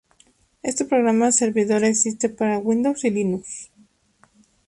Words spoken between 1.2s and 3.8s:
servidor existe para Windows y Linux.